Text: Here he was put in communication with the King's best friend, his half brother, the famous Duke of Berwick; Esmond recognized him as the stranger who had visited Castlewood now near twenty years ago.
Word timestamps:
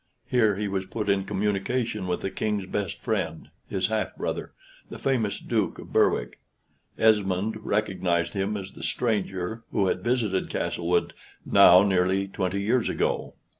Here 0.25 0.55
he 0.55 0.67
was 0.67 0.87
put 0.87 1.09
in 1.09 1.25
communication 1.25 2.07
with 2.07 2.21
the 2.21 2.31
King's 2.31 2.65
best 2.65 2.97
friend, 2.99 3.51
his 3.69 3.85
half 3.85 4.15
brother, 4.15 4.51
the 4.89 4.97
famous 4.97 5.39
Duke 5.39 5.77
of 5.77 5.93
Berwick; 5.93 6.39
Esmond 6.97 7.63
recognized 7.63 8.33
him 8.33 8.57
as 8.57 8.71
the 8.71 8.81
stranger 8.81 9.61
who 9.71 9.85
had 9.89 10.03
visited 10.03 10.49
Castlewood 10.49 11.13
now 11.45 11.83
near 11.83 12.25
twenty 12.25 12.63
years 12.63 12.89
ago. 12.89 13.35